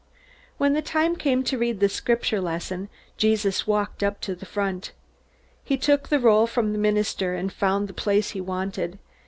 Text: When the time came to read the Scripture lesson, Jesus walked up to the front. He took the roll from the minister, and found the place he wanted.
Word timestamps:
When 0.57 0.73
the 0.73 0.81
time 0.81 1.15
came 1.15 1.43
to 1.43 1.59
read 1.59 1.79
the 1.79 1.87
Scripture 1.87 2.41
lesson, 2.41 2.89
Jesus 3.17 3.67
walked 3.67 4.01
up 4.01 4.19
to 4.21 4.33
the 4.33 4.47
front. 4.47 4.93
He 5.63 5.77
took 5.77 6.09
the 6.09 6.17
roll 6.17 6.47
from 6.47 6.71
the 6.71 6.79
minister, 6.79 7.35
and 7.35 7.53
found 7.53 7.87
the 7.87 7.93
place 7.93 8.31
he 8.31 8.41
wanted. 8.41 8.97